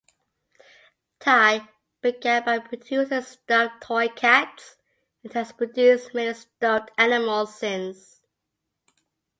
[1.19, 1.69] Ty
[2.01, 4.77] began by producing stuffed toy cats,
[5.23, 8.19] and has produced many stuffed animals since.